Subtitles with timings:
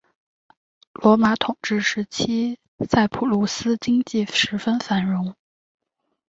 [0.93, 2.57] 罗马统治时期
[2.89, 5.35] 塞浦路斯经济十分繁荣。